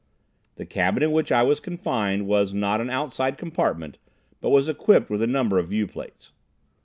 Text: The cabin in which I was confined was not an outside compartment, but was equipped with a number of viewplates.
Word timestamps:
The 0.55 0.65
cabin 0.65 1.03
in 1.03 1.11
which 1.11 1.31
I 1.31 1.43
was 1.43 1.59
confined 1.59 2.25
was 2.25 2.55
not 2.55 2.81
an 2.81 2.89
outside 2.89 3.37
compartment, 3.37 3.99
but 4.39 4.49
was 4.49 4.67
equipped 4.67 5.11
with 5.11 5.21
a 5.21 5.27
number 5.27 5.59
of 5.59 5.69
viewplates. 5.69 6.31